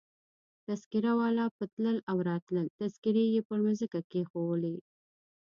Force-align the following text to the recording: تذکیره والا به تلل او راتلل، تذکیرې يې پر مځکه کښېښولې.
تذکیره 0.65 1.11
والا 1.19 1.45
به 1.55 1.65
تلل 1.73 1.97
او 2.11 2.17
راتلل، 2.29 2.67
تذکیرې 2.79 3.25
يې 3.33 3.41
پر 3.47 3.59
مځکه 3.65 3.99
کښېښولې. 4.11 4.75